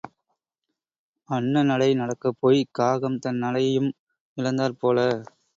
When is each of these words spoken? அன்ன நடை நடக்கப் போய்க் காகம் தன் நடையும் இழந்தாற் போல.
அன்ன 1.29 1.63
நடை 1.63 1.89
நடக்கப் 1.93 2.37
போய்க் 2.39 2.71
காகம் 2.71 3.19
தன் 3.19 3.37
நடையும் 3.37 3.89
இழந்தாற் 4.37 4.79
போல. 4.79 4.97